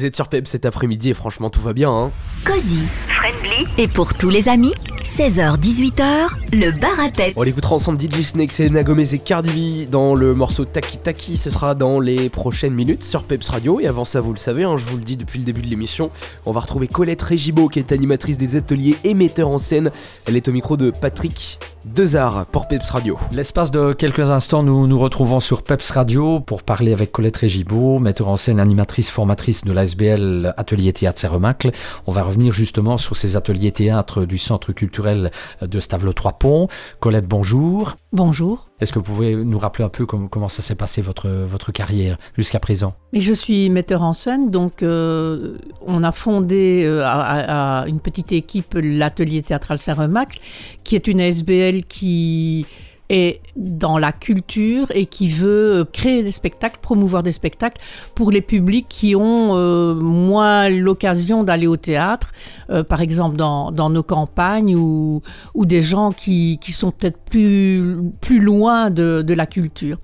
[0.00, 1.90] Vous êtes sur Pep cet après-midi et franchement tout va bien.
[1.90, 2.10] Hein
[2.46, 4.72] Cozy, friendly et pour tous les amis,
[5.14, 7.34] 16h-18h, le bar à Pep.
[7.36, 11.36] On l'écoutera ensemble DJ Snake, Selena Gomez et Cardi B dans le morceau Taki Taki.
[11.36, 13.78] Ce sera dans les prochaines minutes sur Peps Radio.
[13.78, 15.66] Et avant ça, vous le savez, hein, je vous le dis depuis le début de
[15.66, 16.10] l'émission,
[16.46, 19.90] on va retrouver Colette Régibaud qui est animatrice des ateliers et metteur en scène.
[20.24, 23.18] Elle est au micro de Patrick Dezard pour Peps Radio.
[23.32, 27.98] L'espace de quelques instants, nous nous retrouvons sur Peps Radio pour parler avec Colette Régibaud,
[27.98, 31.70] metteur en scène, animatrice, formatrice de l'ASBL Atelier Théâtre Serremacle.
[32.06, 35.30] On va revenir justement sur ces ateliers théâtre du Centre culturel
[35.62, 36.68] de Stavelot-Trois-Ponts.
[37.00, 37.96] Colette, bonjour.
[38.12, 38.68] Bonjour.
[38.80, 42.18] Est-ce que vous pouvez nous rappeler un peu comment ça s'est passé votre, votre carrière
[42.36, 42.94] jusqu'à présent?
[43.12, 48.32] Mais Je suis metteur en scène, donc euh, on a fondé euh, à, une petite
[48.32, 50.40] équipe l'atelier théâtral Saint-Remacle,
[50.84, 52.66] qui est une ASBL qui
[53.10, 57.80] est dans la culture et qui veut créer des spectacles, promouvoir des spectacles
[58.14, 62.32] pour les publics qui ont euh, moins l'occasion d'aller au théâtre,
[62.70, 65.22] euh, par exemple dans, nos campagnes ou,
[65.56, 69.98] des gens qui, sont peut-être plus, plus loin de, la culture.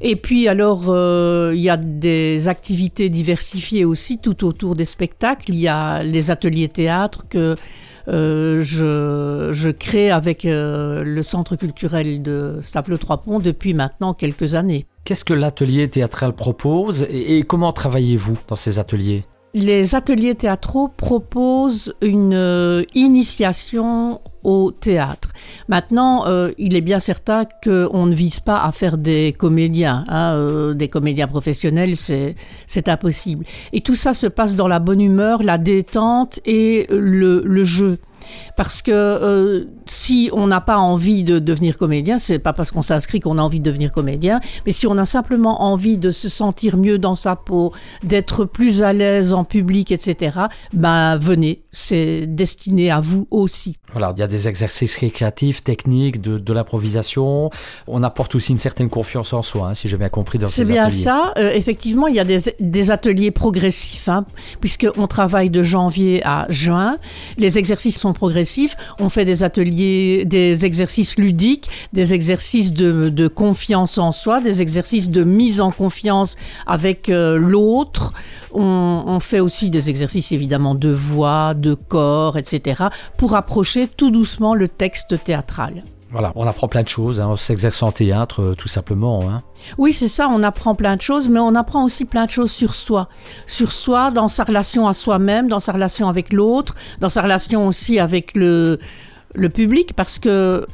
[0.00, 5.50] Et puis alors, euh, il y a des activités diversifiées aussi tout autour des spectacles.
[5.50, 7.56] Il y a les ateliers théâtre que
[8.08, 14.86] euh, je, crée avec euh, le Centre culturel de Stavelot-Trois-Ponts depuis maintenant quelques années.
[15.04, 19.24] Qu'est-ce que l'atelier théâtral propose et comment travaillez-vous dans ces ateliers?
[19.54, 25.32] Les ateliers théâtraux proposent une euh, initiation au théâtre.
[25.68, 30.32] Maintenant, euh, il est bien certain qu'on ne vise pas à faire des comédiens, hein,
[30.34, 33.44] euh, des comédiens professionnels, c'est impossible.
[33.72, 37.98] Et tout ça se passe dans la bonne humeur, la détente et le, le jeu.
[38.56, 42.82] Parce que euh, si on n'a pas envie de devenir comédien, c'est pas parce qu'on
[42.82, 46.28] s'inscrit qu'on a envie de devenir comédien, mais si on a simplement envie de se
[46.28, 50.38] sentir mieux dans sa peau, d'être plus à l'aise en public, etc.,
[50.72, 53.78] ben venez, c'est destiné à vous aussi.
[53.92, 57.50] Voilà, il y a des exercices récréatifs, techniques, de, de l'improvisation.
[57.86, 60.62] On apporte aussi une certaine confiance en soi, hein, si j'ai bien compris dans ces
[60.62, 60.90] ateliers.
[60.90, 61.32] C'est bien ça.
[61.38, 64.26] Euh, effectivement, il y a des, des ateliers progressifs, hein,
[64.60, 66.98] puisqu'on travaille de janvier à juin.
[67.38, 68.76] Les exercices sont progressifs.
[68.98, 74.60] On fait des ateliers, des exercices ludiques, des exercices de, de confiance en soi, des
[74.60, 76.36] exercices de mise en confiance
[76.66, 78.12] avec euh, l'autre.
[78.54, 82.84] On, on, fait aussi des exercices évidemment de voix, de corps, etc.
[83.16, 85.82] pour approcher tout doucement le texte théâtral.
[86.10, 89.22] Voilà, on apprend plein de choses, hein, on s'exerce en théâtre, euh, tout simplement.
[89.22, 89.42] Hein.
[89.78, 92.50] Oui, c'est ça, on apprend plein de choses, mais on apprend aussi plein de choses
[92.50, 93.08] sur soi.
[93.46, 97.66] Sur soi, dans sa relation à soi-même, dans sa relation avec l'autre, dans sa relation
[97.66, 98.78] aussi avec le,
[99.34, 100.66] le public, parce que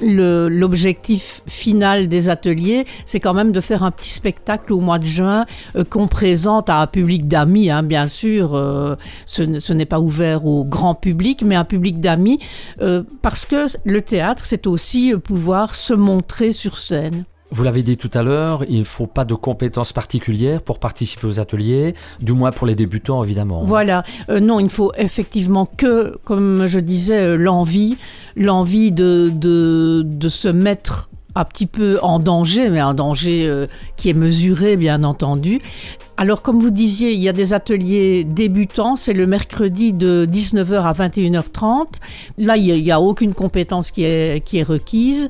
[0.00, 5.04] l'objectif final des ateliers, c'est quand même de faire un petit spectacle au mois de
[5.04, 8.54] juin euh, qu'on présente à un public d'amis, hein, bien sûr.
[8.54, 12.38] Euh, ce, n'est pas ouvert au grand public, mais un public d'amis,
[12.80, 17.24] euh, parce que le théâtre, c'est aussi pouvoir se montrer sur scène.
[17.52, 21.26] Vous l'avez dit tout à l'heure, il ne faut pas de compétences particulières pour participer
[21.26, 23.64] aux ateliers, du moins pour les débutants évidemment.
[23.64, 27.98] Voilà, euh, non, il faut effectivement que, comme je disais, euh, l'envie,
[28.36, 33.66] l'envie de, de, de, se mettre un petit peu en danger, mais un danger euh,
[33.98, 35.60] qui est mesuré bien entendu.
[36.16, 40.82] Alors comme vous disiez, il y a des ateliers débutants, c'est le mercredi de 19h
[40.84, 41.86] à 21h30.
[42.38, 45.28] Là, il n'y a, a, aucune compétence qui est, qui est requise.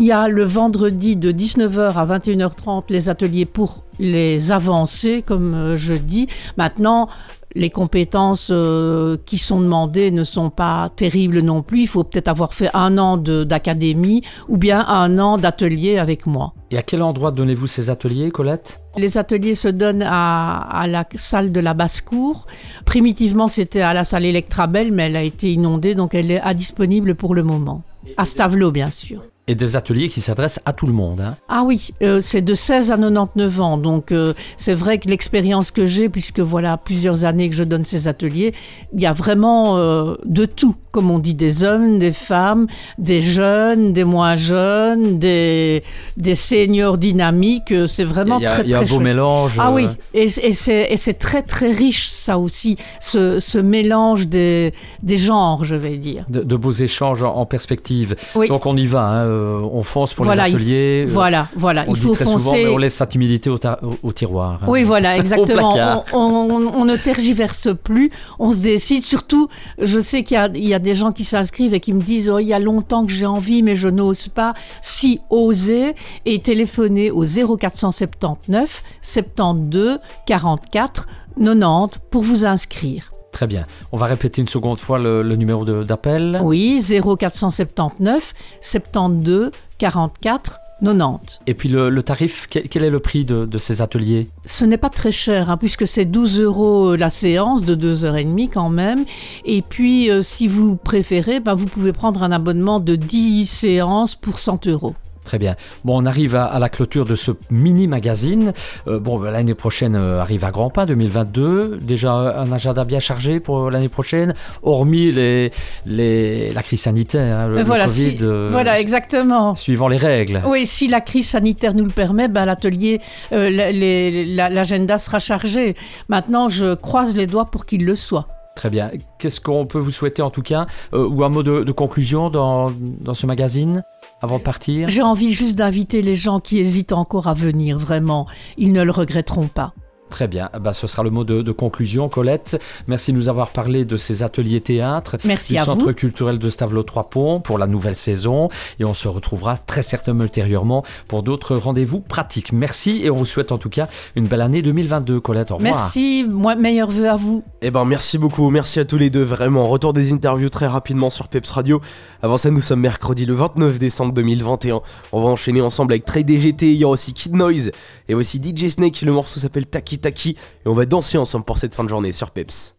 [0.00, 5.54] Il y a le vendredi de 19h à 21h30 les ateliers pour les avancées, comme
[5.54, 6.28] euh, je dis.
[6.56, 7.08] Maintenant,
[7.56, 11.80] les compétences euh, qui sont demandées ne sont pas terribles non plus.
[11.80, 16.54] Il faut peut-être avoir fait un an d'académie ou bien un an d'atelier avec moi.
[16.70, 18.80] Et à quel endroit donnez-vous ces ateliers, Colette?
[18.96, 22.46] Les ateliers se donnent à, à, la salle de la basse-cour.
[22.84, 27.16] Primitivement, c'était à la salle Electrabel, mais elle a été inondée, donc elle est indisponible
[27.16, 27.82] pour le moment.
[28.16, 31.20] À Stavelot, bien sûr et des ateliers qui s'adressent à tout le monde.
[31.20, 31.36] Hein.
[31.48, 33.78] Ah oui, euh, c'est de 16 à 99 ans.
[33.78, 37.86] Donc euh, c'est vrai que l'expérience que j'ai, puisque voilà plusieurs années que je donne
[37.86, 38.52] ces ateliers,
[38.92, 42.66] il y a vraiment euh, de tout, comme on dit, des hommes, des femmes,
[42.98, 45.82] des jeunes, des moins jeunes, des,
[46.18, 47.72] des seniors dynamiques.
[47.88, 49.56] C'est vraiment très, très Il y a un beau mélange.
[49.58, 55.16] Ah oui, et, et c'est très très riche ça aussi, ce, ce mélange des, des
[55.16, 56.26] genres, je vais dire.
[56.28, 58.16] De, beaux échanges en, perspective.
[58.48, 59.04] Donc on y va.
[59.06, 61.04] Hein euh, on fonce pour Voilà, les ateliers.
[61.06, 62.64] euh, Voilà, voilà, on il faut très souvent, foncer.
[62.64, 64.60] mais on laisse sa timidité au, ta- au- au tiroir.
[64.62, 64.66] hein.
[64.68, 65.74] Oui, voilà, exactement.
[66.12, 69.04] on, on- on ne tergiverse plus, on se décide.
[69.04, 69.48] Surtout,
[69.80, 72.02] je sais qu'il y a, il y a des gens qui s'inscrivent et qui me
[72.02, 74.54] disent oh, il y a longtemps que j'ai envie, mais je n'ose pas.
[74.82, 75.94] Si oser
[76.26, 81.06] et téléphoner au 0479 72 44
[81.40, 83.12] 90 pour vous inscrire.
[83.38, 83.66] Très bien.
[83.92, 86.40] On va répéter une seconde fois le, le numéro d'appel.
[86.42, 91.40] Oui, 0479 72 44 90.
[91.46, 94.28] Et puis le, le tarif, quel, quel est le prix de, de ces ateliers?
[94.44, 98.70] Ce n'est pas très cher, hein, puisque c'est 12 euros la séance de 2h30 quand
[98.70, 99.04] même.
[99.44, 104.16] Et puis, euh, si vous préférez, ben, vous pouvez prendre un abonnement de 10 séances
[104.16, 104.96] pour 100 euros.
[105.28, 105.56] Très bien.
[105.84, 108.54] Bon, on arrive à, à la clôture de ce mini magazine.
[108.86, 111.80] Euh, bon, ben, l'année prochaine euh, arrive à grands pas, 2022.
[111.82, 114.32] Déjà un agenda bien chargé pour l'année prochaine,
[114.62, 115.50] hormis les,
[115.84, 119.54] les, la crise sanitaire, hein, le, Euh, le voilà, Covid, si- euh, voilà, exactement.
[119.54, 120.40] suivant les règles.
[120.46, 123.02] Oui, si la crise sanitaire nous le permet, ben, l'atelier,
[123.34, 125.76] euh, la- l'agenda sera chargé.
[126.08, 128.28] Maintenant, je croise les doigts pour qu'il le soit.
[128.56, 128.90] Très bien.
[129.20, 132.28] Qu'est-ce qu'on peut vous souhaiter en tout cas Euh, Ou un mot de, de conclusion
[132.28, 133.84] dans, dans ce magazine?
[134.20, 134.88] Avant de partir?
[134.88, 138.26] J'ai envie juste d'inviter les gens qui hésitent encore à venir, vraiment.
[138.56, 139.74] Ils ne le regretteront pas.
[140.10, 142.08] Très bien, ben, ce sera le mot de, de conclusion.
[142.08, 145.92] Colette, merci de nous avoir parlé de ces ateliers théâtre Merci du à Centre vous.
[145.94, 148.48] culturel de Stavelot-Trois-Ponts pour la nouvelle saison.
[148.80, 152.52] Et on se retrouvera très certainement ultérieurement pour d'autres rendez-vous pratiques.
[152.52, 155.50] Merci et on vous souhaite en tout cas une belle année 2022, Colette.
[155.50, 155.74] Au revoir.
[155.74, 157.42] Merci, moi, meilleurs vœux à vous.
[157.62, 159.66] Eh ben merci beaucoup, merci à tous les deux, vraiment.
[159.68, 161.80] Retour des interviews très rapidement sur Peps Radio.
[162.22, 164.80] Avant ça, nous sommes mercredi le 29 décembre 2021.
[165.12, 167.70] On va enchaîner ensemble avec Trade DGT, il y aura aussi Kid Noise
[168.08, 169.00] et aussi DJ Snake.
[169.02, 169.66] Le morceau s'appelle
[170.06, 172.77] Et on va danser ensemble pour cette fin de journée sur Peps.